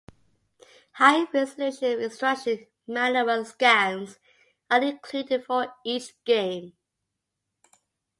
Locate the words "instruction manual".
2.01-3.45